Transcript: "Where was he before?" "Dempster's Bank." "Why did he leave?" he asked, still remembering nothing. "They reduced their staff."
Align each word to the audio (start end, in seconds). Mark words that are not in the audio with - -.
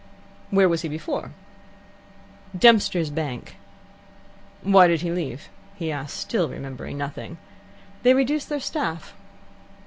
"Where 0.49 0.67
was 0.67 0.81
he 0.81 0.89
before?" 0.89 1.31
"Dempster's 2.57 3.11
Bank." 3.11 3.57
"Why 4.63 4.87
did 4.87 5.01
he 5.01 5.11
leave?" 5.11 5.47
he 5.75 5.91
asked, 5.91 6.17
still 6.17 6.49
remembering 6.49 6.97
nothing. 6.97 7.37
"They 8.01 8.15
reduced 8.15 8.49
their 8.49 8.59
staff." 8.59 9.13